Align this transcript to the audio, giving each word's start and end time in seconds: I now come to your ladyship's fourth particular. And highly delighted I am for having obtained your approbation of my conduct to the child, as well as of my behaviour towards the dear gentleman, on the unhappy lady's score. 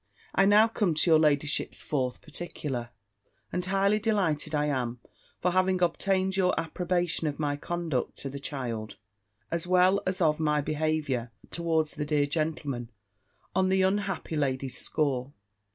I 0.33 0.45
now 0.47 0.67
come 0.67 0.95
to 0.95 1.11
your 1.11 1.19
ladyship's 1.19 1.83
fourth 1.83 2.21
particular. 2.21 2.89
And 3.53 3.63
highly 3.63 3.99
delighted 3.99 4.55
I 4.55 4.65
am 4.65 4.99
for 5.39 5.51
having 5.51 5.79
obtained 5.83 6.35
your 6.35 6.59
approbation 6.59 7.27
of 7.27 7.37
my 7.37 7.55
conduct 7.55 8.15
to 8.15 8.29
the 8.31 8.39
child, 8.39 8.97
as 9.51 9.67
well 9.67 10.01
as 10.07 10.19
of 10.19 10.39
my 10.39 10.59
behaviour 10.59 11.29
towards 11.51 11.93
the 11.93 12.05
dear 12.05 12.25
gentleman, 12.25 12.89
on 13.55 13.69
the 13.69 13.83
unhappy 13.83 14.35
lady's 14.35 14.75
score. 14.79 15.33